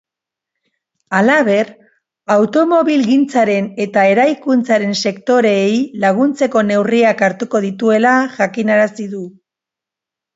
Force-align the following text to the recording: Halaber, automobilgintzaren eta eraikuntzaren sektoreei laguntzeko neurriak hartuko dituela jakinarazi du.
Halaber, 1.15 1.67
automobilgintzaren 2.35 3.67
eta 3.85 4.05
eraikuntzaren 4.13 4.95
sektoreei 5.09 5.75
laguntzeko 6.05 6.63
neurriak 6.71 7.21
hartuko 7.27 7.61
dituela 7.67 8.15
jakinarazi 8.39 9.07
du. 9.13 9.21